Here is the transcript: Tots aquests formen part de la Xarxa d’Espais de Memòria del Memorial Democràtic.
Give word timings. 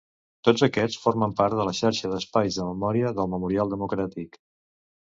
Tots 0.47 0.63
aquests 0.67 0.97
formen 1.03 1.35
part 1.43 1.59
de 1.59 1.69
la 1.69 1.75
Xarxa 1.81 2.13
d’Espais 2.15 2.59
de 2.59 2.69
Memòria 2.73 3.15
del 3.21 3.33
Memorial 3.37 3.79
Democràtic. 3.79 4.45